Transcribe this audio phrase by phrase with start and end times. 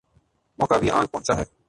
[0.57, 1.43] موقع بھی آن پہنچا ہے۔